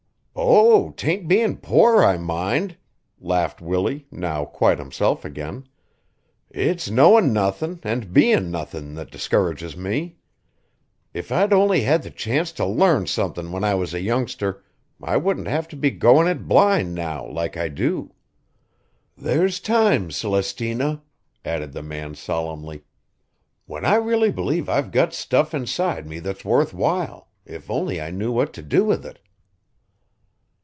"Oh, 0.33 0.91
'taint 0.91 1.27
bein' 1.27 1.57
poor 1.57 2.03
I 2.03 2.17
mind," 2.17 2.77
laughed 3.19 3.61
Willie, 3.61 4.07
now 4.09 4.45
quite 4.45 4.79
himself 4.79 5.23
again. 5.25 5.67
"It's 6.49 6.89
knowin' 6.89 7.33
nothin' 7.33 7.79
an' 7.83 8.11
bein' 8.11 8.49
nothin' 8.49 8.95
that 8.95 9.11
discourages 9.11 9.75
me. 9.75 10.15
If 11.13 11.31
I'd 11.31 11.51
only 11.51 11.81
had 11.81 12.01
the 12.03 12.09
chance 12.09 12.51
to 12.53 12.65
learn 12.65 13.07
somethin' 13.07 13.51
when 13.51 13.63
I 13.63 13.75
was 13.75 13.93
a 13.93 14.01
youngster 14.01 14.63
I 15.01 15.17
wouldn't 15.17 15.47
have 15.47 15.67
to 15.69 15.75
be 15.75 15.91
goin' 15.91 16.27
it 16.29 16.47
blind 16.47 16.95
now 16.95 17.27
like 17.27 17.55
I 17.57 17.67
do. 17.67 18.11
There's 19.17 19.59
times, 19.59 20.15
Celestina," 20.17 21.03
added 21.43 21.73
the 21.73 21.83
man 21.83 22.15
solemnly, 22.15 22.83
"when 23.67 23.85
I 23.85 23.95
really 23.95 24.31
believe 24.31 24.69
I've 24.69 24.91
got 24.91 25.13
stuff 25.13 25.53
inside 25.53 26.07
me 26.07 26.19
that's 26.19 26.45
worth 26.45 26.73
while 26.73 27.27
if 27.45 27.69
only 27.69 28.01
I 28.01 28.11
knew 28.11 28.31
what 28.31 28.53
to 28.53 28.61
do 28.61 28.85
with 28.85 29.05
it." 29.05 29.19